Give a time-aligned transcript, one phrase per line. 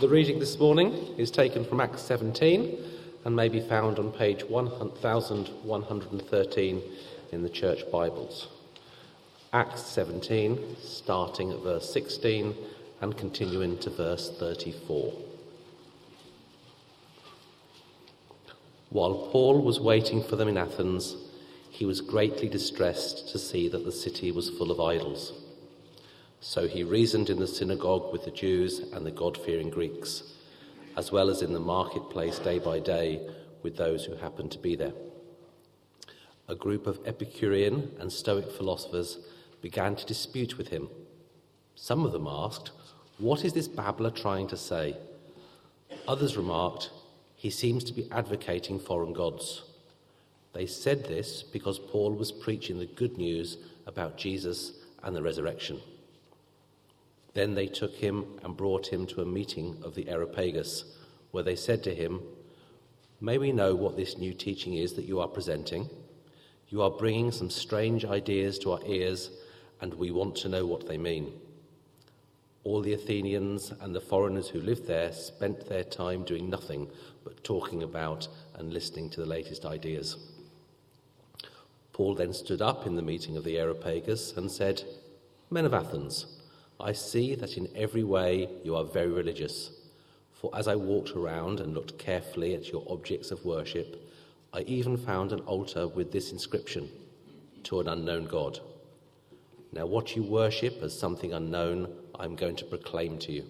[0.00, 2.78] The reading this morning is taken from Acts 17
[3.26, 6.82] and may be found on page 1113
[7.32, 8.48] in the Church Bibles.
[9.52, 12.54] Acts 17, starting at verse 16
[13.02, 15.12] and continuing to verse 34.
[18.88, 21.14] While Paul was waiting for them in Athens,
[21.68, 25.39] he was greatly distressed to see that the city was full of idols.
[26.42, 30.22] So he reasoned in the synagogue with the Jews and the God fearing Greeks,
[30.96, 33.28] as well as in the marketplace day by day
[33.62, 34.94] with those who happened to be there.
[36.48, 39.18] A group of Epicurean and Stoic philosophers
[39.60, 40.88] began to dispute with him.
[41.74, 42.70] Some of them asked,
[43.18, 44.96] What is this babbler trying to say?
[46.08, 46.90] Others remarked,
[47.36, 49.64] He seems to be advocating foreign gods.
[50.54, 54.72] They said this because Paul was preaching the good news about Jesus
[55.02, 55.80] and the resurrection.
[57.34, 60.84] Then they took him and brought him to a meeting of the Areopagus,
[61.30, 62.20] where they said to him,
[63.20, 65.88] May we know what this new teaching is that you are presenting?
[66.68, 69.30] You are bringing some strange ideas to our ears,
[69.80, 71.32] and we want to know what they mean.
[72.64, 76.90] All the Athenians and the foreigners who lived there spent their time doing nothing
[77.24, 80.16] but talking about and listening to the latest ideas.
[81.92, 84.82] Paul then stood up in the meeting of the Areopagus and said,
[85.50, 86.39] Men of Athens,
[86.82, 89.70] I see that in every way you are very religious.
[90.32, 94.08] For as I walked around and looked carefully at your objects of worship,
[94.54, 96.90] I even found an altar with this inscription
[97.64, 98.60] To an unknown God.
[99.72, 103.44] Now, what you worship as something unknown, I'm going to proclaim to you.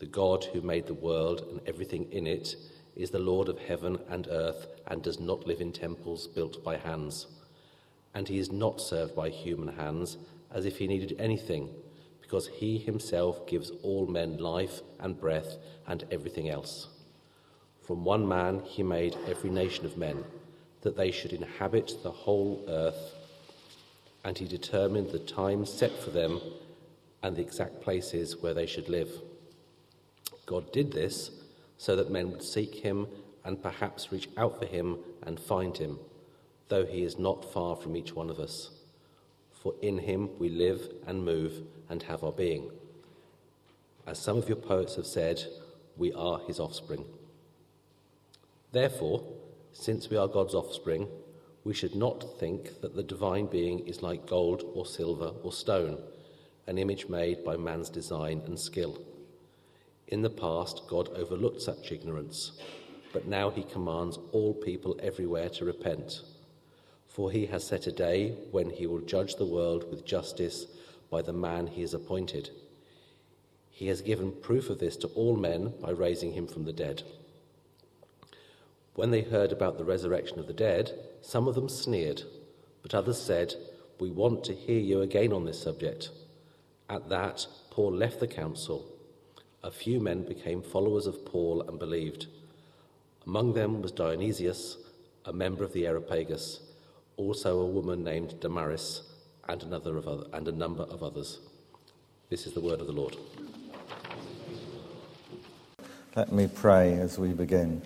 [0.00, 2.56] The God who made the world and everything in it
[2.96, 6.76] is the Lord of heaven and earth and does not live in temples built by
[6.76, 7.28] hands.
[8.14, 10.16] And he is not served by human hands
[10.52, 11.70] as if he needed anything
[12.30, 15.56] because he himself gives all men life and breath
[15.88, 16.86] and everything else.
[17.82, 20.22] From one man he made every nation of men,
[20.82, 23.16] that they should inhabit the whole earth,
[24.24, 26.40] and he determined the time set for them
[27.24, 29.10] and the exact places where they should live.
[30.46, 31.32] God did this
[31.78, 33.08] so that men would seek him
[33.44, 35.98] and perhaps reach out for him and find him,
[36.68, 38.70] though he is not far from each one of us
[39.60, 42.70] for in him we live and move and have our being.
[44.06, 45.44] As some of your poets have said,
[45.96, 47.04] we are his offspring.
[48.72, 49.22] Therefore,
[49.72, 51.08] since we are God's offspring,
[51.64, 55.98] we should not think that the divine being is like gold or silver or stone,
[56.66, 58.98] an image made by man's design and skill.
[60.08, 62.52] In the past, God overlooked such ignorance,
[63.12, 66.22] but now he commands all people everywhere to repent
[67.10, 70.66] for he has set a day when he will judge the world with justice
[71.10, 72.50] by the man he has appointed.
[73.68, 77.02] He has given proof of this to all men by raising him from the dead.
[78.94, 82.22] When they heard about the resurrection of the dead, some of them sneered,
[82.80, 83.54] but others said,
[83.98, 86.10] We want to hear you again on this subject.
[86.88, 88.86] At that, Paul left the council.
[89.64, 92.28] A few men became followers of Paul and believed.
[93.26, 94.76] Among them was Dionysius,
[95.24, 96.60] a member of the Areopagus
[97.20, 99.02] also a woman named Damaris,
[99.48, 101.38] and, another of other, and a number of others.
[102.30, 103.16] This is the word of the Lord.
[106.16, 107.82] Let me pray as we begin.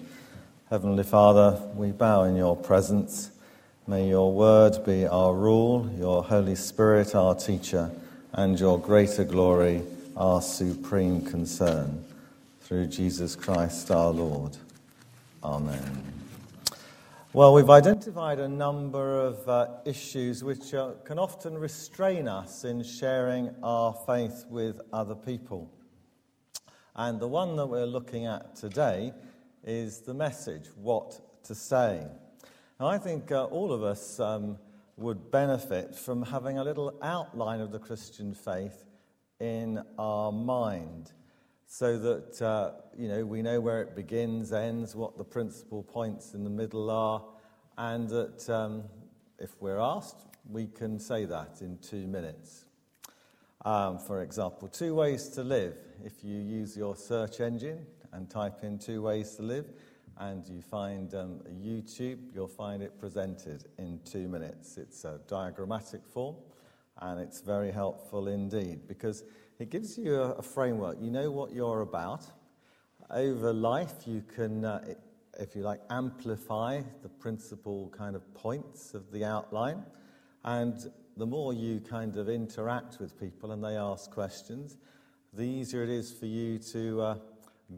[0.71, 3.31] Heavenly Father, we bow in your presence.
[3.87, 7.91] May your word be our rule, your Holy Spirit our teacher,
[8.33, 9.83] and your greater glory
[10.17, 12.05] our supreme concern.
[12.62, 14.56] Through Jesus Christ our Lord.
[15.43, 16.13] Amen.
[17.34, 22.84] Well, we've identified a number of uh, issues which uh, can often restrain us in
[22.84, 25.69] sharing our faith with other people.
[26.94, 29.12] And the one that we're looking at today
[29.65, 32.06] is the message, what to say.
[32.78, 34.56] Now, I think uh, all of us um,
[34.97, 38.84] would benefit from having a little outline of the Christian faith
[39.41, 41.11] in our mind
[41.67, 46.35] so that uh, you know we know where it begins, ends, what the principal points
[46.35, 47.20] in the middle are,
[47.76, 48.85] and that um,
[49.38, 52.65] if we're asked, we can say that in two minutes.
[53.65, 55.76] Um, for example, two ways to live.
[56.05, 59.67] If you use your search engine and type in two ways to live,
[60.19, 64.79] and you find um, YouTube, you'll find it presented in two minutes.
[64.79, 66.37] It's a diagrammatic form,
[67.00, 69.25] and it's very helpful indeed because
[69.59, 70.99] it gives you a, a framework.
[71.00, 72.25] You know what you're about.
[73.11, 74.94] Over life, you can, uh,
[75.38, 79.82] if you like, amplify the principal kind of points of the outline.
[80.44, 84.78] And the more you kind of interact with people and they ask questions,
[85.32, 87.16] the easier it is for you to uh,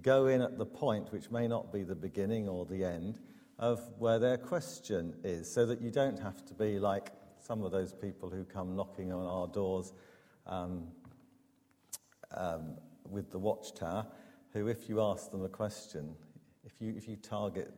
[0.03, 3.19] go in at the point, which may not be the beginning or the end,
[3.59, 7.73] of where their question is, so that you don't have to be like some of
[7.73, 9.93] those people who come knocking on our doors
[10.47, 10.89] um,
[12.33, 12.77] um,
[13.09, 14.07] with the watchtower,
[14.53, 16.15] who, if you ask them a question,
[16.67, 17.73] if you, if you target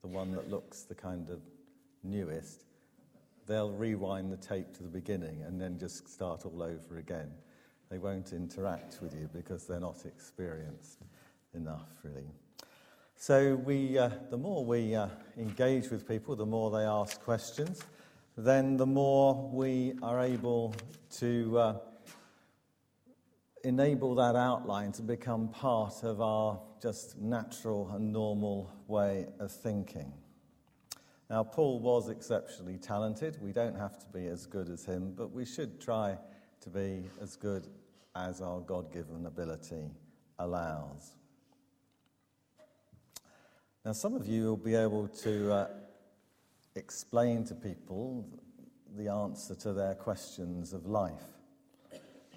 [0.00, 1.40] the one that looks the kind of
[2.02, 2.64] newest,
[3.46, 7.30] they'll rewind the tape to the beginning and then just start all over again.
[7.90, 11.02] They won't interact with you because they're not experienced
[11.54, 12.26] enough, really.
[13.16, 15.08] So, we, uh, the more we uh,
[15.38, 17.84] engage with people, the more they ask questions,
[18.36, 20.74] then the more we are able
[21.18, 21.74] to uh,
[23.62, 30.12] enable that outline to become part of our just natural and normal way of thinking.
[31.30, 33.38] Now, Paul was exceptionally talented.
[33.40, 36.18] We don't have to be as good as him, but we should try
[36.60, 37.68] to be as good
[38.16, 39.92] as our God given ability
[40.40, 41.12] allows.
[43.84, 45.66] Now, some of you will be able to uh,
[46.74, 48.26] explain to people
[48.96, 51.12] the answer to their questions of life.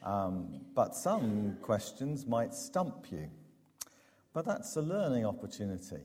[0.04, 3.30] Um, but some questions might stump you.
[4.36, 6.04] But that's a learning opportunity.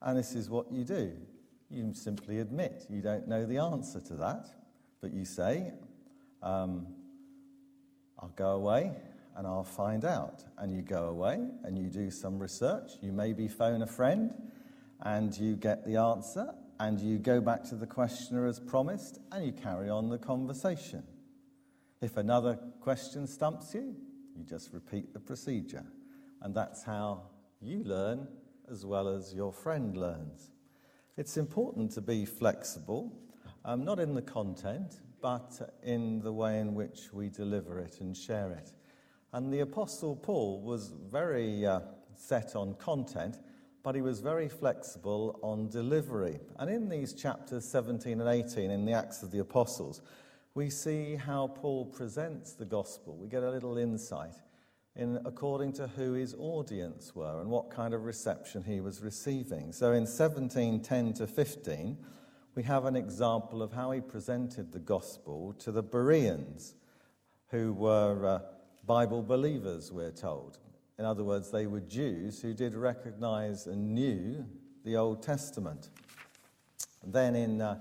[0.00, 1.10] And this is what you do
[1.70, 4.46] you simply admit you don't know the answer to that,
[5.00, 5.72] but you say,
[6.42, 6.86] um,
[8.18, 8.92] I'll go away
[9.36, 10.44] and I'll find out.
[10.58, 12.90] And you go away and you do some research.
[13.00, 14.34] You maybe phone a friend
[15.02, 19.46] and you get the answer and you go back to the questioner as promised and
[19.46, 21.04] you carry on the conversation.
[22.02, 23.94] If another question stumps you,
[24.36, 25.84] you just repeat the procedure.
[26.42, 27.22] And that's how
[27.60, 28.26] you learn
[28.70, 30.50] as well as your friend learns.
[31.16, 33.12] It's important to be flexible,
[33.64, 38.16] um, not in the content, but in the way in which we deliver it and
[38.16, 38.72] share it.
[39.32, 41.80] And the Apostle Paul was very uh,
[42.14, 43.38] set on content,
[43.82, 46.38] but he was very flexible on delivery.
[46.58, 50.02] And in these chapters 17 and 18 in the Acts of the Apostles,
[50.54, 53.16] we see how Paul presents the gospel.
[53.16, 54.34] We get a little insight
[54.96, 59.72] in according to who his audience were and what kind of reception he was receiving.
[59.72, 61.96] So in 17:10 to 15,
[62.54, 66.74] we have an example of how he presented the gospel to the Bereans,
[67.48, 68.40] who were uh,
[68.84, 70.58] Bible believers, we're told.
[70.98, 74.44] In other words, they were Jews who did recognize and knew
[74.84, 75.90] the Old Testament.
[77.04, 77.78] Then in uh,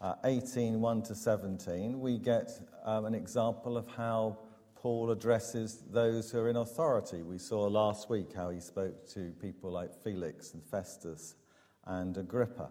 [0.00, 2.50] uh, 18 1 to 17, we get
[2.84, 4.38] um, an example of how
[4.82, 7.22] Paul addresses those who are in authority.
[7.22, 11.36] We saw last week how he spoke to people like Felix and Festus
[11.84, 12.68] and Agrippa.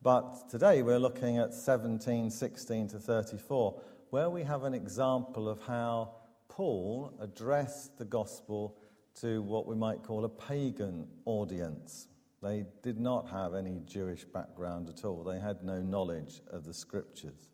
[0.00, 5.60] But today we're looking at 17 16 to 34, where we have an example of
[5.60, 6.14] how
[6.48, 8.78] Paul addressed the gospel
[9.20, 12.08] to what we might call a pagan audience.
[12.42, 16.72] They did not have any Jewish background at all, they had no knowledge of the
[16.72, 17.50] scriptures,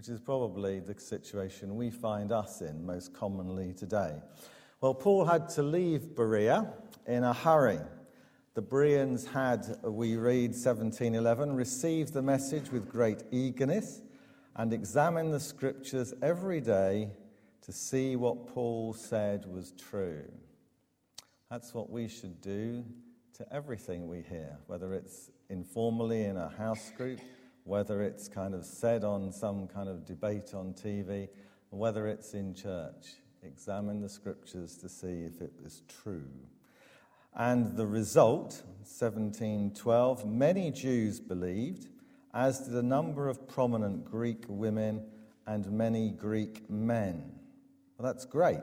[0.00, 4.14] which is probably the situation we find us in most commonly today.
[4.80, 6.72] Well, Paul had to leave Berea
[7.06, 7.80] in a hurry.
[8.54, 14.00] The Bereans had, we read 1711, received the message with great eagerness
[14.56, 17.10] and examined the scriptures every day
[17.60, 20.24] to see what Paul said was true.
[21.50, 22.86] That's what we should do
[23.34, 27.20] to everything we hear, whether it's informally in a house group,
[27.64, 31.28] whether it's kind of said on some kind of debate on TV,
[31.70, 33.14] whether it's in church.
[33.42, 36.28] Examine the scriptures to see if it is true.
[37.34, 41.88] And the result, 1712, many Jews believed,
[42.34, 45.06] as did a number of prominent Greek women
[45.46, 47.32] and many Greek men.
[47.96, 48.58] Well, that's great.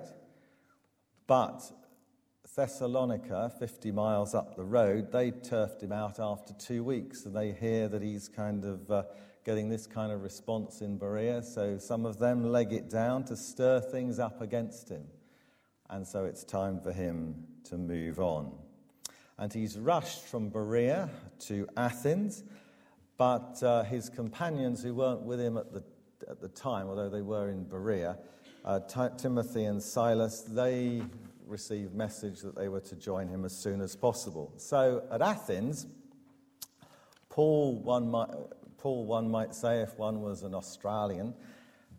[1.27, 1.71] But
[2.55, 7.25] Thessalonica, 50 miles up the road, they turfed him out after two weeks.
[7.25, 9.03] And they hear that he's kind of uh,
[9.43, 11.43] getting this kind of response in Berea.
[11.43, 15.03] So some of them leg it down to stir things up against him.
[15.89, 18.51] And so it's time for him to move on.
[19.37, 21.09] And he's rushed from Berea
[21.47, 22.43] to Athens.
[23.17, 25.83] But uh, his companions who weren't with him at the,
[26.29, 28.17] at the time, although they were in Berea,
[28.63, 28.79] uh,
[29.17, 31.01] Timothy and Silas, they
[31.47, 34.53] received message that they were to join him as soon as possible.
[34.57, 35.87] So at Athens,
[37.29, 38.29] Paul one, might,
[38.77, 41.33] Paul, one might say, if one was an Australian,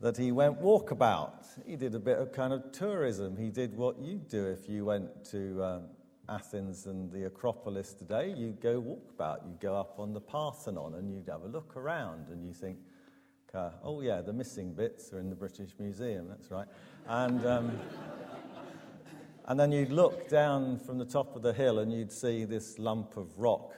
[0.00, 1.44] that he went walkabout.
[1.66, 3.36] He did a bit of kind of tourism.
[3.36, 5.82] He did what you'd do if you went to um,
[6.28, 8.32] Athens and the Acropolis today.
[8.36, 9.46] You go walkabout.
[9.46, 12.78] You go up on the Parthenon and you have a look around and you think,
[13.82, 16.66] oh, yeah, the missing bits are in the British Museum, that's right.
[17.08, 17.44] And.
[17.46, 17.78] Um,
[19.48, 22.78] And then you'd look down from the top of the hill and you'd see this
[22.78, 23.72] lump of rock,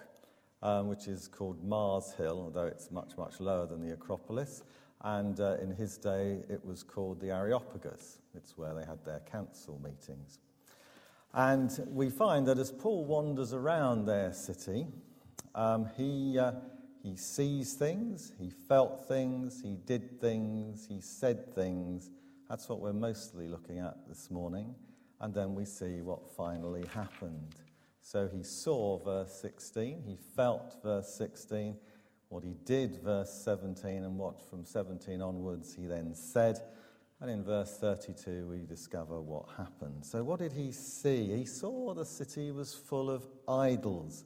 [0.65, 4.65] um, which is called Mars Hill, although it's much, much lower than the Acropolis.
[5.03, 8.19] And uh, in his day, it was called the Areopagus.
[8.35, 10.41] It's where they had their council meetings.
[11.35, 14.89] And we find that as Paul wanders around their city,
[15.55, 16.51] um, he, uh,
[17.01, 22.11] he sees things, he felt things, he did things, he said things.
[22.49, 24.75] That's what we're mostly looking at this morning.
[25.21, 27.55] And then we see what finally happened.
[28.01, 31.77] So he saw verse 16, he felt verse 16,
[32.31, 36.61] what he did verse 17, and what from 17 onwards he then said.
[37.21, 40.07] And in verse 32, we discover what happened.
[40.07, 41.37] So, what did he see?
[41.37, 44.25] He saw the city was full of idols,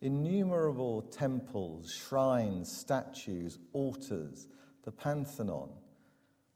[0.00, 4.48] innumerable temples, shrines, statues, altars,
[4.84, 5.68] the Pantheon,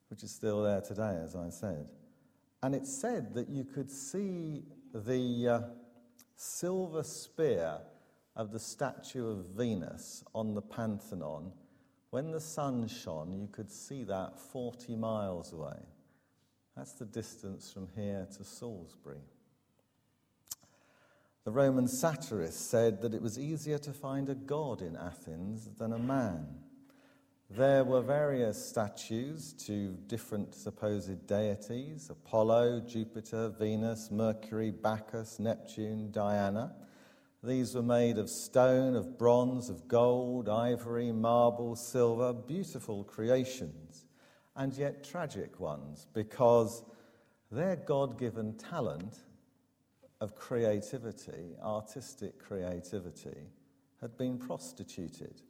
[0.08, 1.90] which is still there today, as I said.
[2.64, 4.62] And it said that you could see
[4.94, 5.60] the uh,
[6.34, 7.76] silver spear
[8.34, 11.52] of the statue of Venus on the Pantheon
[12.08, 15.76] when the sun shone, you could see that 40 miles away.
[16.74, 19.20] That's the distance from here to Salisbury.
[21.44, 25.92] The Roman satirist said that it was easier to find a god in Athens than
[25.92, 26.46] a man.
[27.50, 36.74] There were various statues to different supposed deities Apollo, Jupiter, Venus, Mercury, Bacchus, Neptune, Diana.
[37.42, 44.06] These were made of stone, of bronze, of gold, ivory, marble, silver, beautiful creations,
[44.56, 46.82] and yet tragic ones because
[47.52, 49.18] their God given talent
[50.20, 53.50] of creativity, artistic creativity,
[54.00, 55.42] had been prostituted.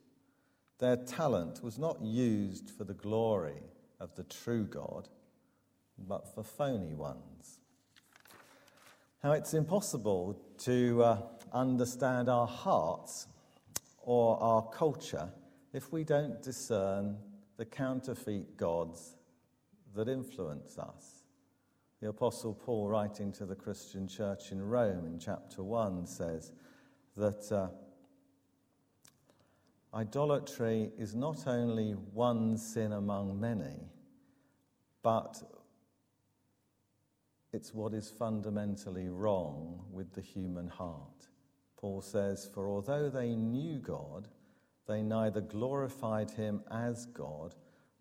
[0.79, 3.63] Their talent was not used for the glory
[3.99, 5.07] of the true God,
[5.97, 7.59] but for phony ones.
[9.23, 11.21] Now, it's impossible to uh,
[11.53, 13.27] understand our hearts
[14.01, 15.29] or our culture
[15.73, 17.17] if we don't discern
[17.57, 19.15] the counterfeit gods
[19.95, 21.23] that influence us.
[22.01, 26.51] The Apostle Paul, writing to the Christian church in Rome in chapter 1, says
[27.15, 27.69] that uh,
[29.95, 33.89] idolatry is not only one sin among many,
[35.01, 35.41] but
[37.53, 41.29] it's what is fundamentally wrong with the human heart.
[41.77, 44.27] Paul says, For although they knew God,
[44.87, 47.55] they neither glorified him as God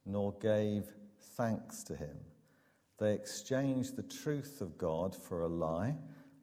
[0.04, 0.84] nor gave
[1.36, 2.16] thanks to him.
[2.98, 5.94] They exchanged the truth of God for a lie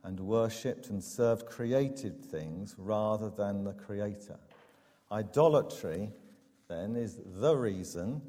[0.04, 4.40] and worshipped and served created things rather than the Creator.
[5.12, 6.12] Idolatry,
[6.70, 8.22] then, is the reason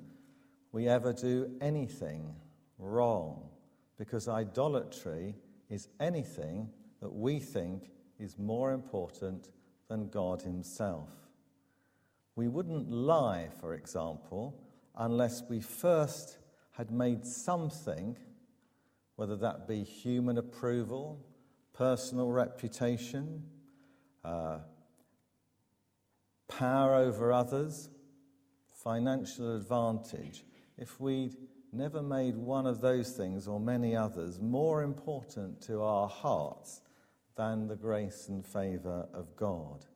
[0.72, 2.34] we ever do anything
[2.78, 3.48] wrong,
[3.96, 5.36] because idolatry
[5.70, 6.68] is anything
[7.00, 9.48] that we think is more important
[9.88, 11.10] than God Himself.
[12.34, 14.58] We wouldn't lie, for example,
[14.96, 16.38] unless we first
[16.72, 18.16] had made something,
[19.16, 21.24] whether that be human approval,
[21.72, 23.42] personal reputation,
[24.24, 24.58] uh,
[26.58, 27.88] power over others,
[28.82, 30.44] financial advantage,
[30.78, 31.36] if we'd
[31.72, 36.82] never made one of those things or many others more important to our hearts
[37.36, 39.86] than the grace and favour of God.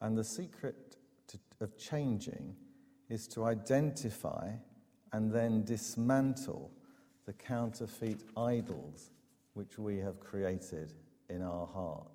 [0.00, 0.96] And the secret
[1.28, 2.56] to, of changing
[3.10, 4.50] is to identify
[5.12, 6.70] and then dismantle
[7.26, 9.10] the counterfeit idols
[9.52, 10.94] which we have created
[11.28, 12.11] in our hearts.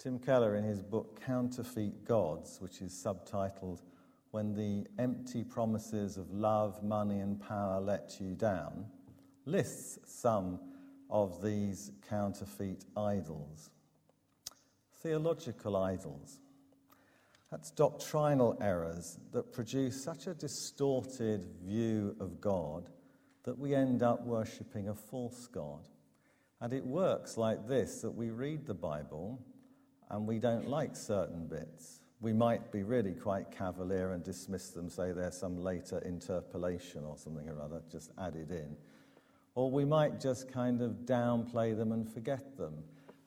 [0.00, 3.82] Tim Keller, in his book Counterfeit Gods, which is subtitled
[4.30, 8.86] When the Empty Promises of Love, Money, and Power Let You Down,
[9.44, 10.58] lists some
[11.10, 13.68] of these counterfeit idols.
[15.02, 16.40] Theological idols.
[17.50, 22.88] That's doctrinal errors that produce such a distorted view of God
[23.42, 25.90] that we end up worshipping a false God.
[26.58, 29.38] And it works like this that we read the Bible
[30.10, 32.00] and we don't like certain bits.
[32.20, 37.16] We might be really quite cavalier and dismiss them, say there's some later interpolation or
[37.16, 38.76] something or other, just added in.
[39.54, 42.74] Or we might just kind of downplay them and forget them.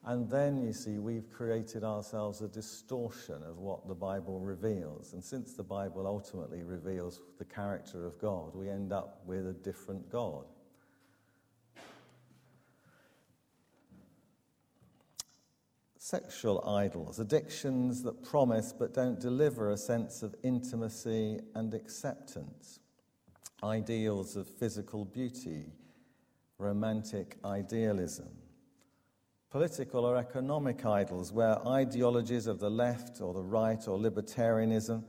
[0.06, 5.14] And then, you see, we've created ourselves a distortion of what the Bible reveals.
[5.14, 9.54] And since the Bible ultimately reveals the character of God, we end up with a
[9.54, 10.44] different God.
[16.04, 22.78] Sexual idols, addictions that promise but don't deliver a sense of intimacy and acceptance,
[23.62, 25.64] ideals of physical beauty
[26.58, 28.28] romantic idealism.
[29.48, 35.02] Political or economic idols, where ideologies of the left or the right or libertarianism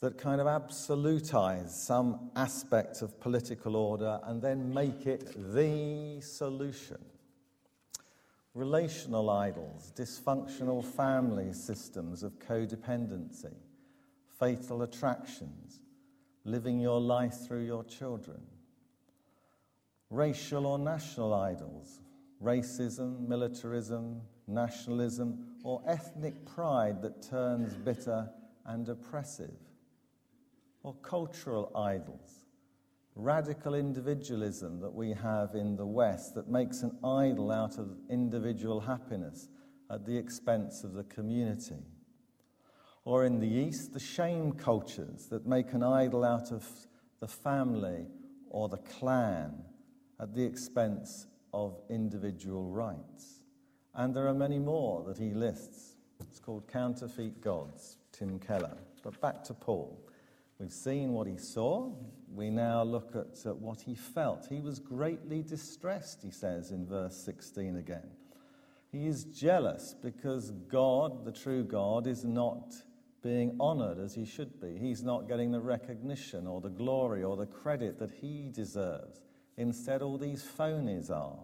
[0.00, 6.98] that kind of absolutize some aspect of political order and then make it the solution.
[8.58, 13.54] Relational idols, dysfunctional family systems of codependency,
[14.40, 15.78] fatal attractions,
[16.44, 18.40] living your life through your children.
[20.10, 22.00] Racial or national idols,
[22.42, 28.28] racism, militarism, nationalism, or ethnic pride that turns bitter
[28.66, 29.54] and oppressive
[30.82, 32.47] or cultural idols,
[33.18, 38.80] radical individualism that we have in the West that makes an idol out of individual
[38.80, 39.48] happiness
[39.90, 41.82] at the expense of the community.
[43.04, 46.64] Or in the East, the shame cultures that make an idol out of
[47.20, 48.06] the family
[48.50, 49.64] or the clan
[50.20, 53.42] at the expense of individual rights.
[53.94, 55.96] And there are many more that he lists.
[56.20, 58.76] It's called Counterfeit Gods, Tim Keller.
[59.02, 59.98] But back to Paul.
[60.58, 61.92] We've seen what he saw.
[62.34, 64.46] We now look at what he felt.
[64.48, 68.10] He was greatly distressed, he says in verse 16 again.
[68.90, 72.74] He is jealous because God, the true God, is not
[73.22, 74.78] being honored as he should be.
[74.78, 79.20] He's not getting the recognition or the glory or the credit that he deserves.
[79.56, 81.40] Instead, all these phonies are.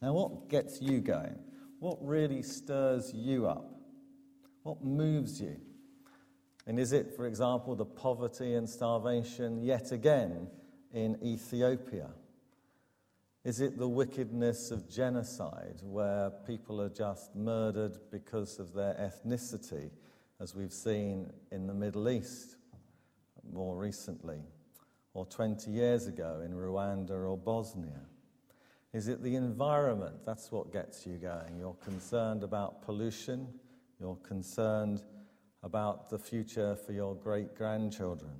[0.00, 1.38] Now, what gets you going?
[1.78, 3.70] What really stirs you up?
[4.62, 5.60] What moves you?
[6.66, 10.48] And is it, for example, the poverty and starvation yet again
[10.92, 12.08] in Ethiopia?
[13.44, 19.90] Is it the wickedness of genocide where people are just murdered because of their ethnicity,
[20.40, 22.56] as we've seen in the Middle East
[23.52, 24.38] more recently,
[25.12, 28.00] or 20 years ago in Rwanda or Bosnia?
[28.94, 30.24] Is it the environment?
[30.24, 31.58] That's what gets you going.
[31.58, 33.46] You're concerned about pollution,
[34.00, 35.02] you're concerned
[35.64, 38.34] about the future for your great grandchildren?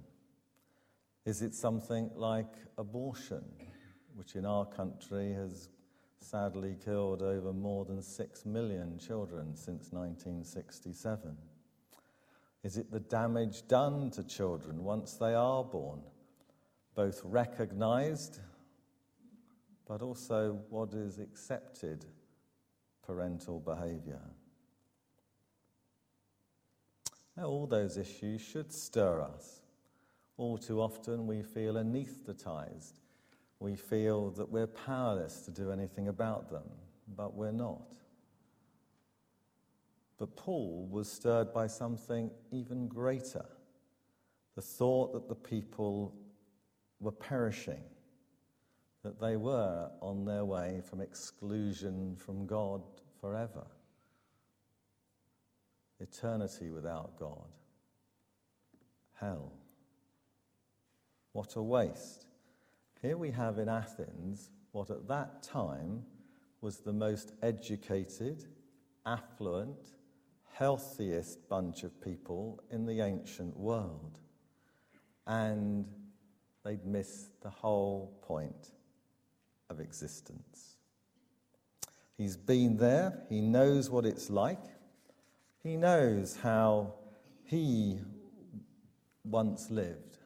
[1.25, 3.43] Is it something like abortion,
[4.15, 5.71] which in our country has
[6.21, 11.35] sadly killed over more than six million children since 1967?
[12.63, 16.01] Is it the damage done to children once they are born,
[16.95, 18.41] both recognized
[19.87, 22.05] but also what is accepted
[23.07, 24.21] parental behavior?
[27.37, 29.61] Now, all those issues should stir us.
[30.37, 33.01] All too often, we feel anaesthetized.
[33.59, 36.69] We feel that we're powerless to do anything about them,
[37.17, 37.83] but we're not.
[40.19, 43.47] But Paul was stirred by something even greater
[44.55, 46.15] the thought that the people
[47.01, 47.83] were perishing,
[49.03, 52.83] that they were on their way from exclusion from God
[53.21, 53.67] forever
[56.05, 57.49] eternity without God.
[59.15, 59.53] Hell.
[61.33, 62.27] What a waste.
[63.03, 66.05] Here we have in Athens what at that time
[66.61, 68.45] was the most educated,
[69.05, 69.79] affluent,
[70.53, 74.19] healthiest bunch of people in the ancient world.
[75.27, 75.87] And
[76.65, 78.71] they'd missed the whole point
[79.71, 80.77] of existence.
[82.17, 84.74] He's been there, he knows what it's like.
[85.65, 86.93] He knows how
[87.43, 87.99] he
[89.25, 90.19] once lived,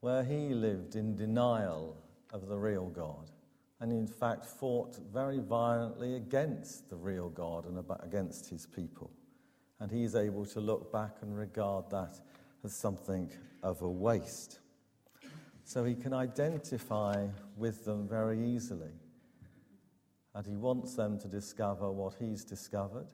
[0.00, 1.96] where he lived in denial
[2.30, 3.30] of the real God,
[3.80, 9.10] and in fact fought very violently against the real God and against his people.
[9.80, 12.20] And he is able to look back and regard that
[12.62, 14.58] as something of a waste.
[15.64, 18.92] So he can identify with them very easily.
[20.34, 23.06] And he wants them to discover what he's discovered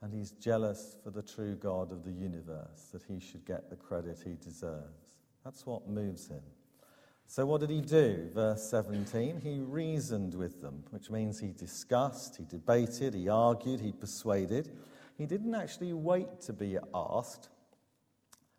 [0.00, 3.76] and he's jealous for the true God of the universe, that he should get the
[3.76, 5.16] credit he deserves.
[5.44, 6.42] That's what moves him.
[7.26, 8.30] So, what did he do?
[8.32, 13.92] Verse 17 He reasoned with them, which means he discussed, he debated, he argued, he
[13.92, 14.70] persuaded.
[15.16, 17.48] He didn't actually wait to be asked.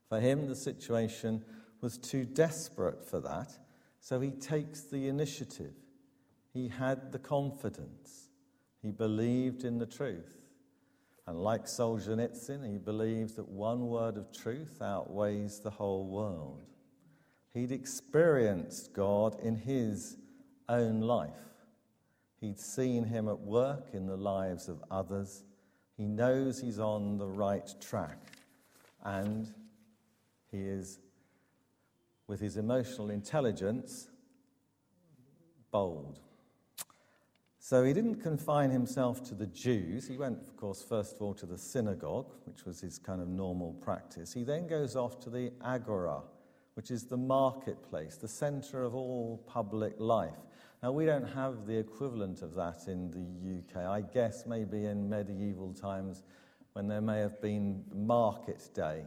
[0.10, 1.46] For him, the situation
[1.82, 3.58] was too desperate for that,
[4.00, 5.74] so he takes the initiative.
[6.54, 8.30] He had the confidence,
[8.82, 10.39] he believed in the truth.
[11.30, 16.64] And like Solzhenitsyn, he believes that one word of truth outweighs the whole world.
[17.54, 20.18] He'd experienced God in his
[20.68, 21.30] own life.
[22.42, 25.44] He'd seen him at work in the lives of others.
[25.98, 28.18] He knows he's on the right track.
[29.04, 29.54] And
[30.50, 30.98] he is,
[32.26, 34.08] with his emotional intelligence,
[35.70, 36.22] bold.
[37.70, 40.08] So he didn't confine himself to the Jews.
[40.08, 43.28] He went, of course, first of all to the synagogue, which was his kind of
[43.28, 44.34] normal practice.
[44.34, 46.24] He then goes off to the agora,
[46.74, 50.40] which is the marketplace, the center of all public life.
[50.82, 53.86] Now, we don't have the equivalent of that in the UK.
[53.86, 56.24] I guess maybe in medieval times
[56.74, 59.04] when there may have been market day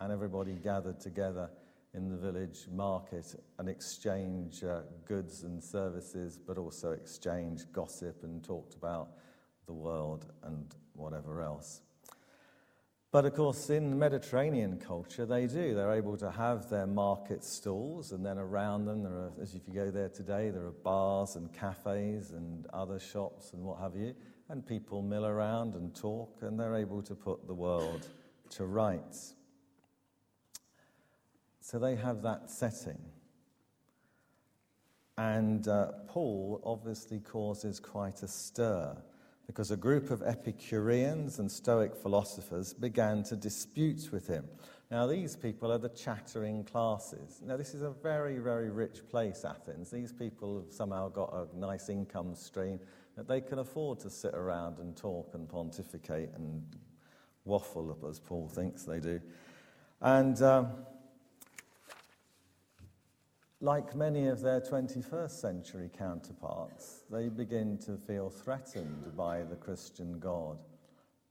[0.00, 1.50] and everybody gathered together
[1.96, 8.44] in the village market and exchange uh, goods and services, but also exchange gossip and
[8.44, 9.08] talked about
[9.66, 11.80] the world and whatever else.
[13.12, 15.74] But of course, in Mediterranean culture, they do.
[15.74, 19.62] They're able to have their market stalls, and then around them, there are, as if
[19.66, 23.96] you go there today, there are bars and cafes and other shops and what have
[23.96, 24.14] you.
[24.50, 28.06] And people mill around and talk, and they're able to put the world
[28.50, 29.35] to rights.
[31.66, 33.00] So they have that setting.
[35.18, 38.96] And uh, Paul obviously causes quite a stir
[39.48, 44.44] because a group of Epicureans and Stoic philosophers began to dispute with him.
[44.92, 47.42] Now, these people are the chattering classes.
[47.44, 49.90] Now, this is a very, very rich place, Athens.
[49.90, 52.78] These people have somehow got a nice income stream
[53.16, 56.62] that they can afford to sit around and talk and pontificate and
[57.44, 59.20] waffle, as Paul thinks they do.
[60.00, 60.40] And.
[60.42, 60.68] Um,
[63.60, 70.18] like many of their 21st century counterparts, they begin to feel threatened by the Christian
[70.18, 70.58] God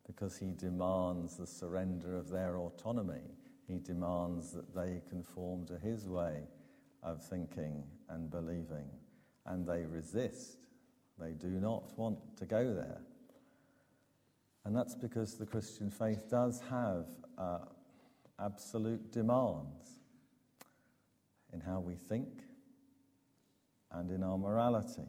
[0.07, 3.21] because he demands the surrender of their autonomy.
[3.67, 6.43] He demands that they conform to his way
[7.03, 8.89] of thinking and believing,
[9.45, 10.57] and they resist.
[11.19, 13.01] They do not want to go there.
[14.65, 17.05] And that's because the Christian faith does have
[17.38, 17.59] uh,
[18.39, 19.99] absolute demands
[21.55, 22.27] in how we think
[23.91, 25.07] and in our morality.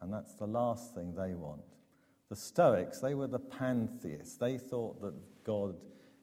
[0.00, 1.60] And that's the last thing they want.
[2.28, 4.36] The Stoics, they were the pantheists.
[4.36, 5.76] They thought that God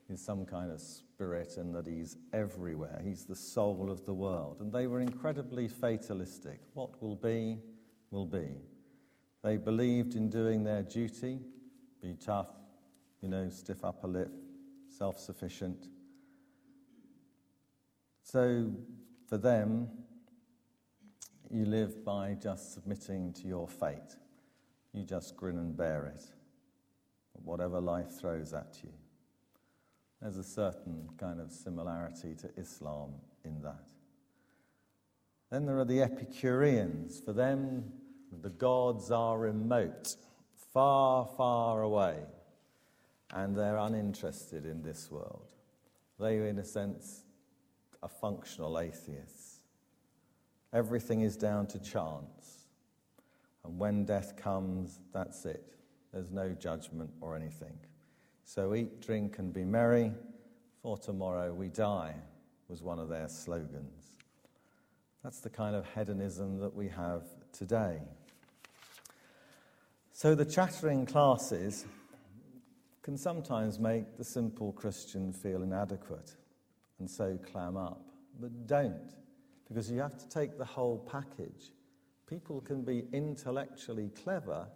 [0.10, 3.00] is some kind of spirit and that he's everywhere.
[3.04, 4.58] He's the soul of the world.
[4.60, 6.60] And they were incredibly fatalistic.
[6.74, 7.60] What will be,
[8.10, 8.48] will be.
[9.44, 11.40] They believed in doing their duty,
[12.02, 12.50] be tough,
[13.22, 14.32] you know, stiff upper lip,
[14.90, 15.88] self sufficient.
[18.24, 18.72] So
[19.30, 19.88] for them,
[21.52, 24.16] you live by just submitting to your fate.
[24.92, 26.24] You just grin and bear it,
[27.44, 28.90] whatever life throws at you.
[30.22, 33.14] There's a certain kind of similarity to Islam
[33.46, 33.88] in that.
[35.52, 37.22] Then there are the Epicureans.
[37.24, 37.86] For them,
[38.42, 40.08] the gods are remote,
[40.74, 42.18] far, far away,
[43.34, 45.52] and they're uninterested in this world.
[46.20, 47.24] They, in a sense,
[48.02, 49.62] are functional atheist.
[50.74, 52.66] Everything is down to chance.
[53.66, 55.64] And when death comes, that's it.
[56.14, 57.78] There's no judgment or anything.
[58.44, 60.12] So eat, drink, and be merry,
[60.82, 62.16] for tomorrow we die,
[62.68, 64.12] was one of their slogans.
[65.24, 68.00] That's the kind of hedonism that we have today.
[70.14, 71.86] So the chattering classes
[73.02, 76.36] can sometimes make the simple Christian feel inadequate
[77.00, 78.12] and so clam up.
[78.40, 79.16] But don't,
[79.68, 81.72] because you have to take the whole package.
[82.28, 84.68] People can be intellectually clever,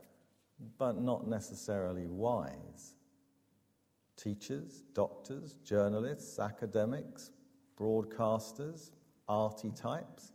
[0.78, 2.96] but not necessarily wise.
[4.18, 7.32] Teachers, doctors, journalists, academics,
[7.80, 8.92] broadcasters,
[9.28, 10.32] arty types,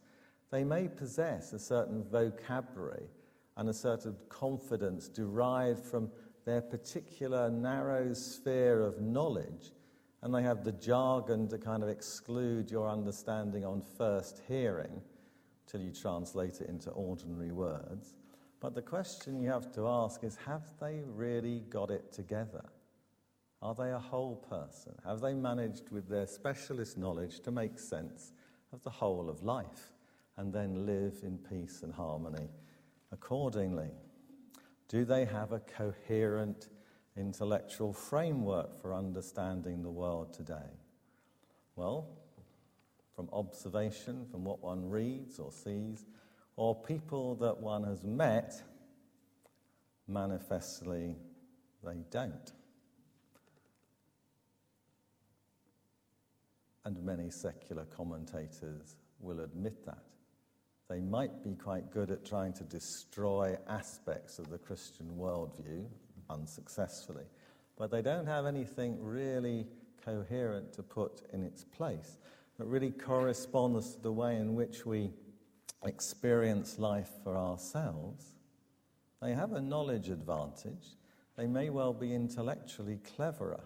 [0.50, 3.06] they may possess a certain vocabulary
[3.56, 6.10] and a certain confidence derived from
[6.44, 9.72] their particular narrow sphere of knowledge
[10.22, 15.00] and they have the jargon to kind of exclude your understanding on first hearing
[15.66, 18.14] till you translate it into ordinary words.
[18.60, 22.64] But the question you have to ask is have they really got it together?
[23.62, 24.94] Are they a whole person?
[25.04, 28.32] Have they managed with their specialist knowledge to make sense
[28.72, 29.92] of the whole of life
[30.36, 32.48] and then live in peace and harmony
[33.12, 33.90] accordingly?
[34.88, 36.68] Do they have a coherent
[37.18, 40.70] intellectual framework for understanding the world today?
[41.76, 42.08] Well,
[43.14, 46.06] from observation, from what one reads or sees,
[46.56, 48.62] or people that one has met,
[50.06, 51.16] manifestly
[51.84, 52.52] they don't.
[56.84, 60.04] And many secular commentators will admit that.
[60.88, 65.84] They might be quite good at trying to destroy aspects of the Christian worldview,
[66.30, 67.24] unsuccessfully.
[67.76, 69.66] But they don't have anything really
[70.04, 72.18] coherent to put in its place
[72.58, 75.10] that really corresponds to the way in which we
[75.84, 78.34] experience life for ourselves.
[79.22, 80.96] They have a knowledge advantage.
[81.36, 83.62] They may well be intellectually cleverer.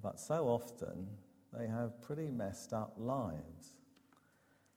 [0.00, 1.08] But so often,
[1.52, 3.73] they have pretty messed up lives.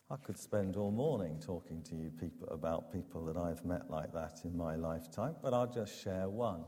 [0.10, 4.13] I could spend all morning talking to you people about people that I've met like
[4.13, 6.63] that in my lifetime, but I'll just share one.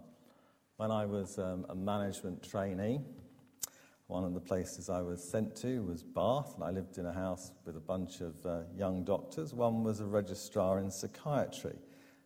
[0.76, 3.00] When I was um, a management trainee,
[4.08, 7.14] one of the places I was sent to was Bath, and I lived in a
[7.14, 9.54] house with a bunch of uh, young doctors.
[9.54, 11.78] One was a registrar in psychiatry.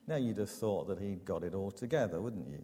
[0.08, 2.64] Now, you'd have thought that he'd got it all together, wouldn't you?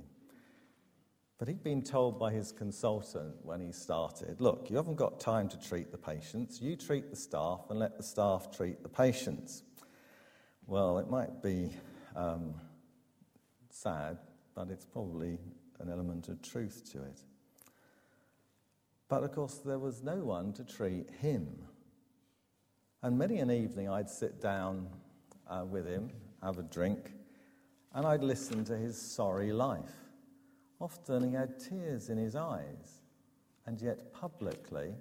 [1.40, 5.48] But he'd been told by his consultant when he started look, you haven't got time
[5.50, 9.64] to treat the patients, you treat the staff and let the staff treat the patients.
[10.68, 11.72] Well, it might be
[12.14, 12.54] um,
[13.70, 14.18] sad,
[14.54, 15.40] but it's probably
[15.80, 17.22] an element of truth to it.
[19.08, 21.48] But of course, there was no one to treat him.
[23.02, 24.90] And many an evening I'd sit down
[25.50, 26.12] uh, with him,
[26.44, 27.14] have a drink,
[27.94, 30.09] and I'd listen to his sorry life.
[30.80, 33.02] Often he had tears in his eyes,
[33.66, 34.94] and yet publicly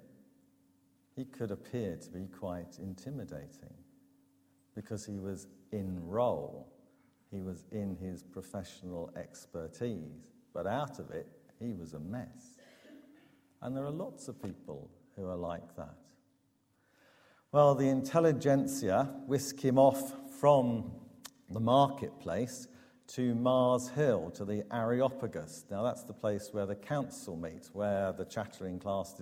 [1.15, 3.73] he could appear to be quite intimidating
[4.75, 6.71] because he was in role,
[7.31, 11.27] he was in his professional expertise, but out of it
[11.59, 12.57] he was a mess.
[13.61, 15.97] And there are lots of people who are like that.
[17.51, 20.91] Well, the intelligentsia whisk him off from
[21.49, 22.67] the marketplace
[23.09, 25.65] to Mars Hill, to the Areopagus.
[25.71, 29.19] Now, that's the place where the council meets, where the chattering class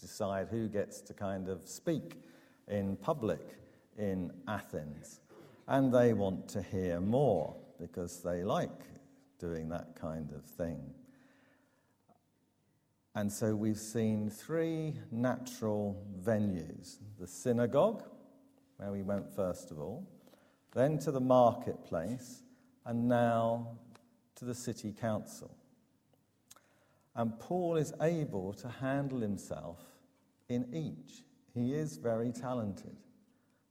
[0.00, 2.20] decide who gets to kind of speak
[2.66, 3.56] in public
[3.96, 5.20] in Athens.
[5.68, 8.82] And they want to hear more because they like
[9.38, 10.82] doing that kind of thing.
[13.14, 18.02] And so we've seen three natural venues the synagogue,
[18.78, 20.04] where we went first of all,
[20.74, 22.42] then to the marketplace
[22.84, 23.78] and now
[24.36, 25.54] to the city council.
[27.14, 29.78] And Paul is able to handle himself
[30.48, 31.22] in each.
[31.54, 32.96] He is very talented.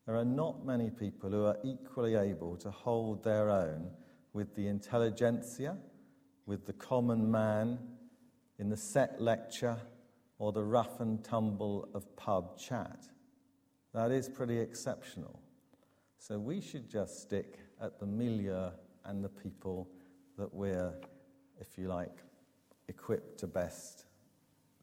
[0.06, 3.92] There are not many people who are equally able to hold their own
[4.34, 5.78] with the intelligentsia,
[6.46, 7.80] with the common man,
[8.58, 9.78] in the set lecture,
[10.38, 13.06] or the rough and tumble of pub chat.
[13.94, 15.40] That is pretty exceptional.
[16.18, 18.70] So we should just stick at the milieu
[19.06, 19.90] and the people
[20.38, 20.94] that we're,
[21.60, 22.24] if you like,
[22.88, 24.06] equipped to best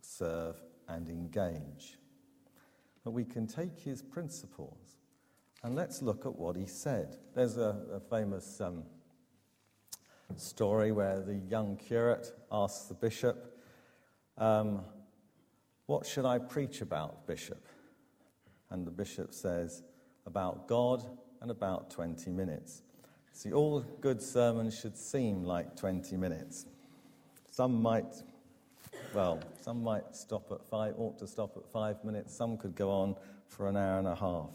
[0.00, 0.56] serve
[0.88, 1.98] and engage.
[3.04, 4.96] But we can take his principles
[5.62, 7.16] and let's look at what he said.
[7.34, 8.84] There's a, a famous um,
[10.36, 13.58] story where the young curate asks the bishop,
[14.38, 14.82] um,
[15.86, 17.66] What should I preach about, bishop?
[18.70, 19.82] And the bishop says,
[20.26, 21.04] About God
[21.40, 22.82] and about 20 minutes.
[23.36, 26.64] See, all good sermons should seem like 20 minutes.
[27.50, 28.22] Some might,
[29.12, 32.34] well, some might stop at five, ought to stop at five minutes.
[32.34, 33.14] Some could go on
[33.46, 34.48] for an hour and a half.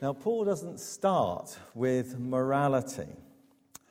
[0.00, 3.16] Now, Paul doesn't start with morality,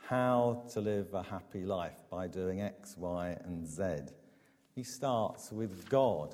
[0.05, 4.13] how to live a happy life by doing X, Y, and Z.
[4.73, 6.33] He starts with God,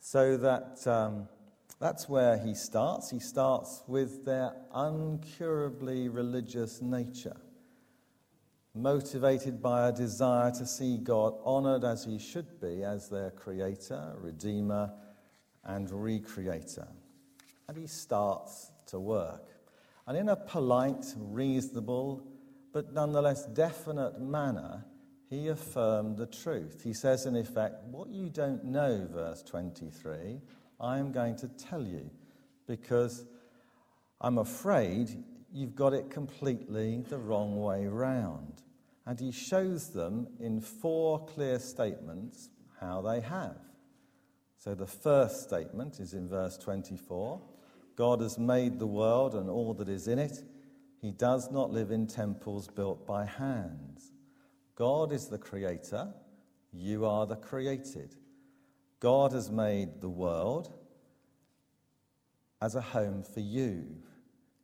[0.00, 1.28] so that um,
[1.84, 3.10] that's where he starts.
[3.10, 7.36] He starts with their uncurably religious nature,
[8.74, 14.14] motivated by a desire to see God honored as he should be as their creator,
[14.16, 14.94] redeemer,
[15.62, 16.88] and recreator.
[17.68, 19.50] And he starts to work.
[20.06, 22.26] And in a polite, reasonable,
[22.72, 24.86] but nonetheless definite manner,
[25.28, 26.80] he affirmed the truth.
[26.82, 30.40] He says, in effect, what you don't know, verse 23,
[30.84, 32.10] I am going to tell you
[32.66, 33.24] because
[34.20, 38.60] I'm afraid you've got it completely the wrong way round.
[39.06, 43.56] And he shows them in four clear statements how they have.
[44.58, 47.40] So the first statement is in verse 24
[47.96, 50.42] God has made the world and all that is in it.
[51.00, 54.10] He does not live in temples built by hands.
[54.74, 56.12] God is the creator,
[56.72, 58.16] you are the created.
[59.04, 60.72] God has made the world
[62.62, 63.84] as a home for you.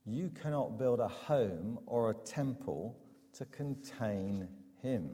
[0.06, 2.96] You cannot build a home or a temple
[3.34, 4.48] to contain
[4.80, 5.10] Him.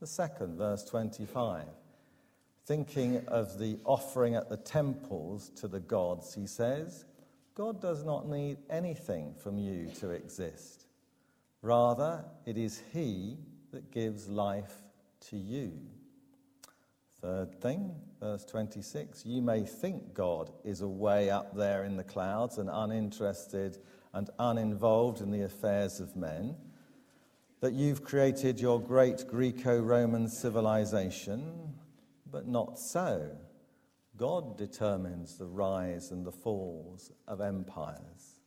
[0.00, 1.66] The second, verse 25,
[2.64, 7.04] thinking of the offering at the temples to the gods, he says,
[7.54, 10.86] God does not need anything from you to exist.
[11.60, 13.36] Rather, it is He
[13.72, 14.72] that gives life
[15.28, 15.72] to you.
[17.24, 22.58] Third thing, verse 26 you may think God is away up there in the clouds
[22.58, 23.78] and uninterested
[24.12, 26.54] and uninvolved in the affairs of men,
[27.62, 31.72] that you've created your great Greco Roman civilization,
[32.30, 33.30] but not so.
[34.18, 38.40] God determines the rise and the falls of empires.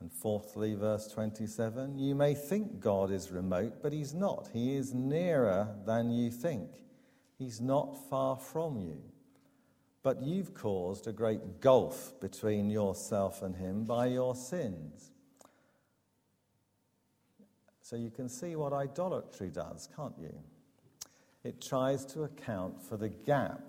[0.00, 4.50] And fourthly, verse 27 you may think God is remote, but he's not.
[4.52, 6.68] He is nearer than you think.
[7.40, 8.98] He's not far from you.
[10.02, 15.10] But you've caused a great gulf between yourself and him by your sins.
[17.80, 20.34] So you can see what idolatry does, can't you?
[21.42, 23.62] It tries to account for the gap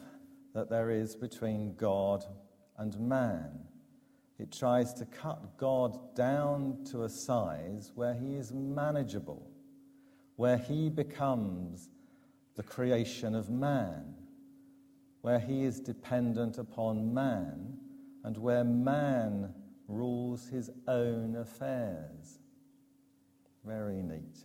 [0.53, 2.25] that there is between God
[2.77, 3.51] and man.
[4.37, 9.49] It tries to cut God down to a size where he is manageable,
[10.35, 11.87] where he becomes
[12.55, 14.15] the creation of man,
[15.21, 17.77] where he is dependent upon man,
[18.23, 19.53] and where man
[19.87, 22.39] rules his own affairs.
[23.65, 24.39] Very neat.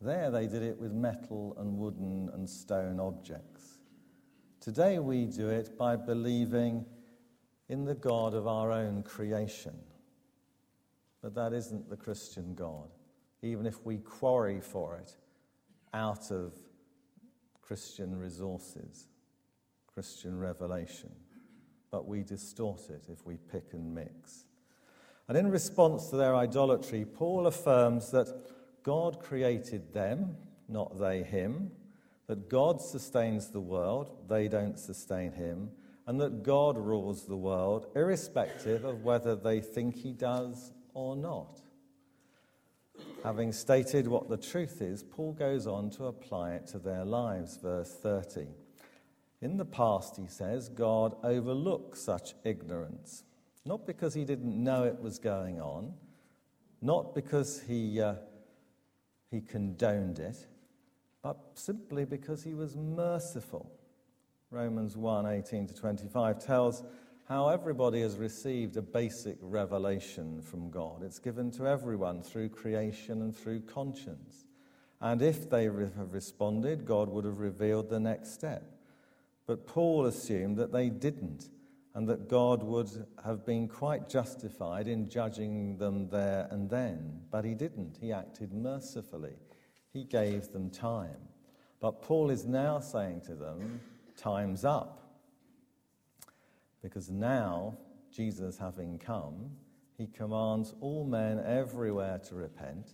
[0.00, 3.78] There they did it with metal and wooden and stone objects.
[4.60, 6.84] Today we do it by believing
[7.68, 9.76] in the God of our own creation.
[11.20, 12.90] But that isn't the Christian God
[13.42, 15.16] even if we quarry for it
[15.94, 16.52] out of
[17.62, 19.08] Christian resources,
[19.86, 21.10] Christian revelation.
[21.90, 24.44] But we distort it if we pick and mix.
[25.28, 28.28] And in response to their idolatry, Paul affirms that
[28.82, 30.36] God created them,
[30.68, 31.70] not they him,
[32.26, 35.70] that God sustains the world, they don't sustain him,
[36.06, 41.60] and that God rules the world irrespective of whether they think he does or not.
[43.24, 47.56] Having stated what the truth is, Paul goes on to apply it to their lives.
[47.56, 48.46] Verse 30.
[49.40, 53.24] In the past, he says, God overlooked such ignorance,
[53.64, 55.94] not because he didn't know it was going on,
[56.80, 58.14] not because he, uh,
[59.30, 60.46] he condoned it,
[61.22, 63.70] but simply because he was merciful.
[64.50, 66.82] Romans 1 18 to 25 tells
[67.28, 71.02] how everybody has received a basic revelation from God.
[71.02, 74.46] It's given to everyone through creation and through conscience.
[75.02, 78.64] And if they have responded, God would have revealed the next step.
[79.46, 81.50] But Paul assumed that they didn't,
[81.94, 87.20] and that God would have been quite justified in judging them there and then.
[87.30, 87.98] But he didn't.
[88.00, 89.36] He acted mercifully,
[89.92, 91.28] he gave them time.
[91.78, 93.80] But Paul is now saying to them,
[94.16, 95.07] Time's up.
[96.82, 97.76] Because now,
[98.10, 99.50] Jesus having come,
[99.96, 102.90] he commands all men everywhere to repent,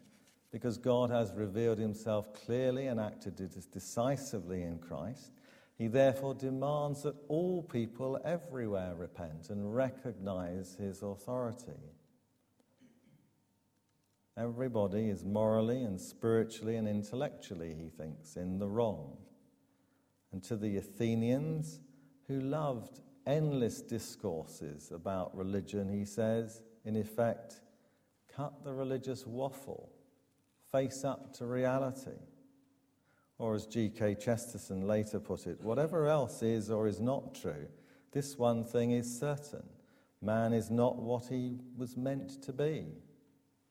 [0.50, 3.36] because God has revealed himself clearly and acted
[3.70, 5.32] decisively in Christ.
[5.76, 11.72] He therefore demands that all people everywhere repent and recognize his authority.
[14.36, 19.16] Everybody is morally and spiritually and intellectually, he thinks, in the wrong.
[20.32, 21.80] And to the Athenians,
[22.26, 27.60] who loved endless discourses about religion, he says, in effect,
[28.34, 29.90] cut the religious waffle,
[30.70, 32.18] face up to reality.
[33.38, 34.16] Or, as G.K.
[34.16, 37.66] Chesterton later put it, whatever else is or is not true,
[38.12, 39.64] this one thing is certain
[40.22, 42.86] man is not what he was meant to be.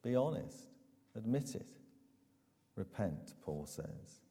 [0.04, 0.68] Be honest,
[1.16, 1.70] admit it.
[2.76, 4.23] Repent, Paul says.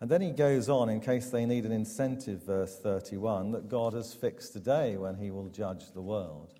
[0.00, 3.92] And then he goes on, in case they need an incentive, verse 31, that God
[3.92, 6.54] has fixed a day when he will judge the world.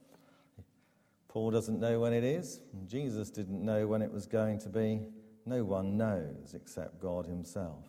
[1.29, 2.61] Paul doesn't know when it is.
[2.87, 5.01] Jesus didn't know when it was going to be.
[5.47, 7.87] No one knows except God himself.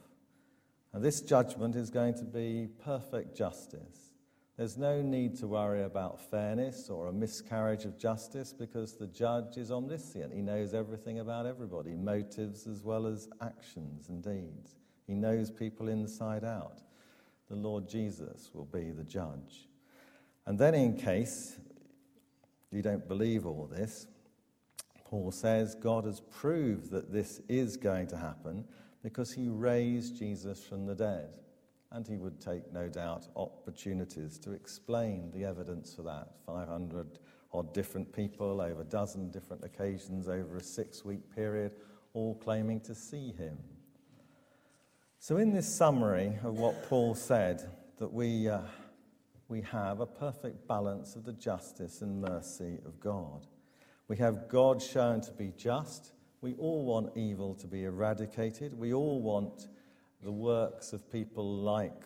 [0.94, 4.14] And this judgment is going to be perfect justice.
[4.58, 9.58] There's no need to worry about fairness or a miscarriage of justice because the judge
[9.58, 10.34] is omniscient.
[10.34, 14.76] He knows everything about everybody, motives as well as actions and deeds.
[15.08, 16.82] He knows people inside out.
[17.50, 19.68] The Lord Jesus will be the judge.
[20.46, 21.58] And then, in case
[22.72, 24.08] you don't believe all this,
[25.06, 28.64] Paul says God has proved that this is going to happen
[29.04, 31.38] because he raised Jesus from the dead.
[31.92, 36.30] And he would take, no doubt, opportunities to explain the evidence for that.
[36.46, 37.20] 500
[37.54, 41.74] odd different people over a dozen different occasions over a six week period,
[42.14, 43.58] all claiming to see him.
[45.24, 47.62] So, in this summary of what Paul said,
[48.00, 48.62] that we, uh,
[49.50, 53.46] we have a perfect balance of the justice and mercy of God.
[54.08, 56.14] We have God shown to be just.
[56.42, 58.74] We all want evil to be eradicated.
[58.74, 59.68] We all want
[60.24, 62.02] the works of people like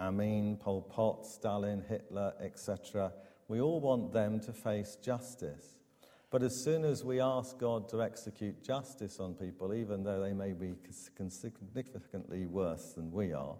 [0.00, 3.12] Amin, Pol Pot, Stalin, Hitler, etc.
[3.46, 5.75] We all want them to face justice.
[6.30, 10.32] But as soon as we ask God to execute justice on people, even though they
[10.32, 13.56] may be significantly worse than we are,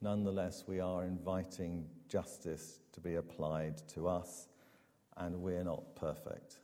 [0.00, 4.48] nonetheless we are inviting justice to be applied to us,
[5.16, 6.58] and we're not perfect.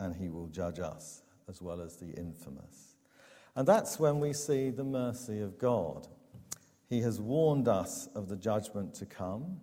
[0.00, 2.96] And He will judge us as well as the infamous.
[3.54, 6.08] And that's when we see the mercy of God.
[6.88, 9.60] He has warned us of the judgment to come.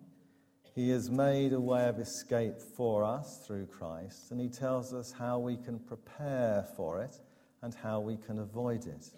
[0.80, 5.12] He has made a way of escape for us through Christ, and He tells us
[5.12, 7.20] how we can prepare for it
[7.60, 9.10] and how we can avoid it.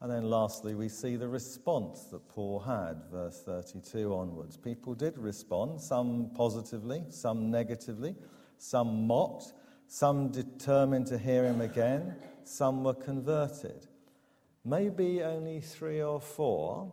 [0.00, 4.56] And then lastly, we see the response that Paul had, verse 32 onwards.
[4.56, 8.14] People did respond, some positively, some negatively,
[8.58, 9.54] some mocked,
[9.88, 12.14] some determined to hear him again,
[12.44, 13.88] some were converted.
[14.64, 16.92] Maybe only three or four,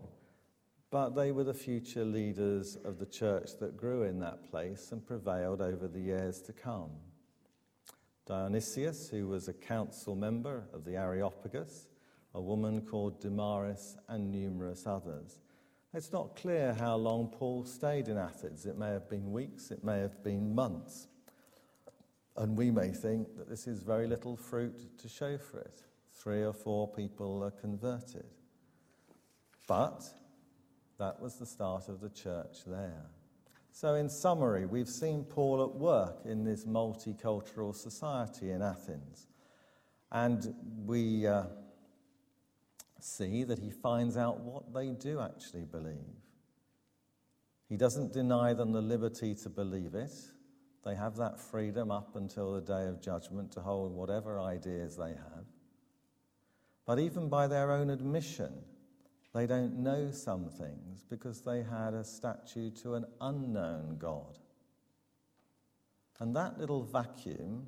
[0.92, 5.06] but they were the future leaders of the church that grew in that place and
[5.06, 6.92] prevailed over the years to come.
[8.26, 11.88] Dionysius, who was a council member of the Areopagus,
[12.34, 15.40] a woman called Damaris, and numerous others.
[15.94, 18.66] It's not clear how long Paul stayed in Athens.
[18.66, 21.08] It may have been weeks, it may have been months.
[22.36, 25.84] And we may think that this is very little fruit to show for it.
[26.12, 28.26] Three or four people are converted.
[29.68, 30.04] But
[30.98, 33.06] that was the start of the church there.
[33.72, 39.28] So, in summary, we've seen Paul at work in this multicultural society in Athens.
[40.12, 41.44] And we uh,
[43.02, 46.16] see that he finds out what they do actually believe.
[47.68, 50.14] He doesn't deny them the liberty to believe it,
[50.86, 55.10] they have that freedom up until the day of judgment to hold whatever ideas they
[55.10, 55.46] have.
[56.86, 58.54] But even by their own admission,
[59.36, 64.40] they don't know some things because they had a statue to an unknown God.
[66.20, 67.68] And that little vacuum,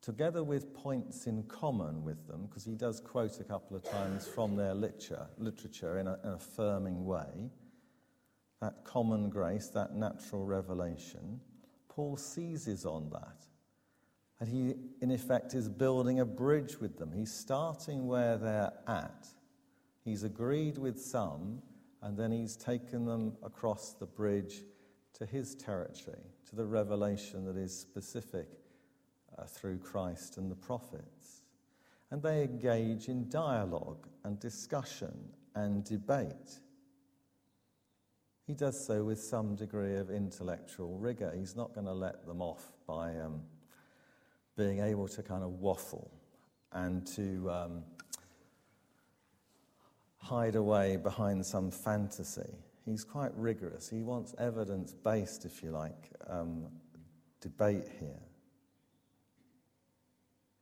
[0.00, 4.28] together with points in common with them, because he does quote a couple of times
[4.28, 7.50] from their literature, literature in, a, an affirming way,
[8.60, 11.40] that common grace, that natural revelation,
[11.88, 13.44] Paul seizes on that.
[14.42, 17.12] And he, in effect, is building a bridge with them.
[17.12, 19.28] He's starting where they're at.
[20.04, 21.62] He's agreed with some,
[22.02, 24.64] and then he's taken them across the bridge
[25.12, 28.48] to his territory, to the revelation that is specific
[29.38, 31.42] uh, through Christ and the prophets.
[32.10, 35.14] And they engage in dialogue and discussion
[35.54, 36.58] and debate.
[38.48, 41.32] He does so with some degree of intellectual rigor.
[41.32, 43.42] He's not going to let them off by um,
[44.56, 46.10] being able to kind of waffle
[46.72, 47.84] and to um,
[50.18, 52.54] hide away behind some fantasy.
[52.84, 53.88] He's quite rigorous.
[53.88, 56.66] He wants evidence based, if you like, um,
[57.40, 58.20] debate here.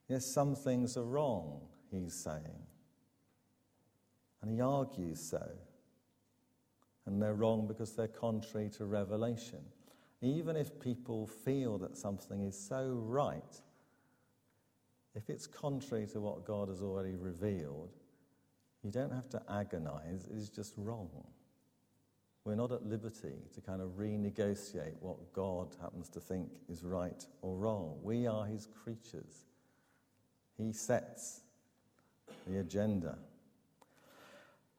[0.09, 1.61] Yes, some things are wrong,
[1.91, 2.67] he's saying.
[4.43, 5.47] And he argues so
[7.11, 9.59] and they're wrong because they're contrary to revelation.
[10.23, 13.61] Even if people feel that something is so right,
[15.15, 17.91] if it's contrary to what God has already revealed,
[18.83, 21.11] you don't have to agonize, it is just wrong.
[22.45, 27.25] We're not at liberty to kind of renegotiate what God happens to think is right
[27.43, 27.99] or wrong.
[28.03, 29.45] We are his creatures.
[30.57, 31.43] He sets
[32.47, 33.19] the agenda.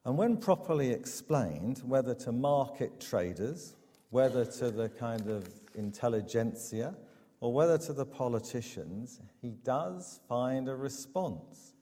[0.03, 3.75] And when properly explained, whether to market traders,
[4.09, 6.95] whether to the kind of intelligentsia,
[7.41, 11.73] or whether to the politicians, he does find a response.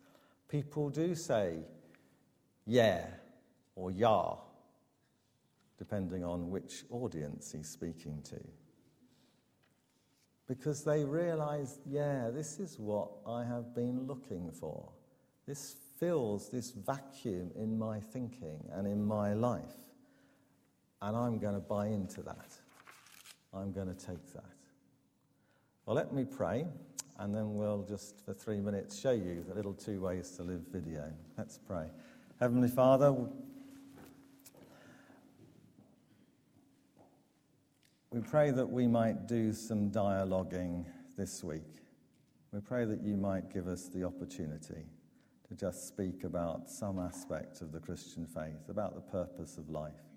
[0.47, 1.57] People do say,
[2.65, 3.05] yeah,
[3.75, 4.37] or yah,
[5.77, 8.39] depending on which audience he's speaking to.
[10.47, 14.89] Because they realize, yeah, this is what I have been looking for.
[15.45, 19.75] This fills this vacuum in my thinking and in my life.
[21.01, 22.53] And I'm going to buy into that.
[23.53, 24.58] I'm going to take that.
[25.89, 26.67] Well, let me pray,
[27.17, 30.61] and then we'll just, for three minutes, show you the little two ways to live
[30.71, 31.11] video.
[31.35, 31.87] Let's pray.
[32.39, 33.11] Heavenly Father,
[38.11, 40.85] we pray that we might do some dialoguing
[41.17, 41.81] this week.
[42.51, 44.85] We pray that you might give us the opportunity
[45.47, 50.08] to just speak about some aspect of the Christian faith, about the purpose of life.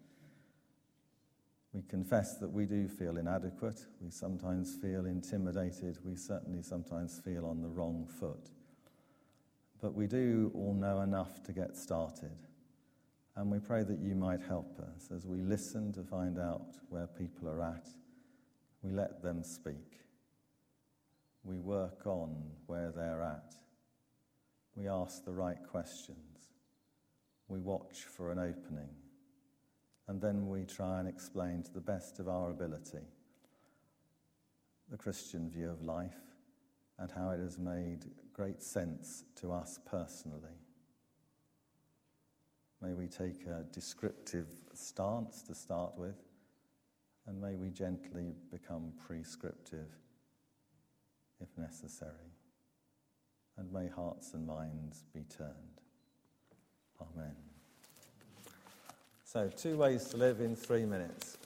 [1.72, 3.86] We confess that we do feel inadequate.
[4.00, 5.98] We sometimes feel intimidated.
[6.04, 8.50] We certainly sometimes feel on the wrong foot.
[9.80, 12.36] But we do all know enough to get started.
[13.36, 17.06] And we pray that you might help us as we listen to find out where
[17.06, 17.88] people are at.
[18.82, 20.00] We let them speak.
[21.42, 23.54] We work on where they're at.
[24.74, 26.18] We ask the right questions.
[27.48, 28.88] We watch for an opening.
[30.12, 32.98] And then we try and explain to the best of our ability
[34.90, 36.20] the Christian view of life
[36.98, 38.04] and how it has made
[38.34, 40.58] great sense to us personally.
[42.82, 46.20] May we take a descriptive stance to start with,
[47.26, 49.88] and may we gently become prescriptive
[51.40, 52.34] if necessary.
[53.56, 55.80] And may hearts and minds be turned.
[57.00, 57.51] Amen.
[59.32, 61.38] So, two ways to live in three minutes.